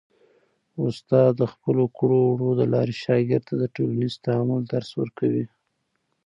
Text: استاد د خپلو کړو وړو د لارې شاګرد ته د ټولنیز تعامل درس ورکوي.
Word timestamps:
استاد 0.85 1.31
د 1.41 1.43
خپلو 1.53 1.83
کړو 1.97 2.19
وړو 2.29 2.49
د 2.59 2.61
لارې 2.73 2.95
شاګرد 3.03 3.43
ته 3.47 3.53
د 3.61 3.63
ټولنیز 3.75 4.13
تعامل 4.25 4.61
درس 4.73 4.89
ورکوي. 5.01 5.45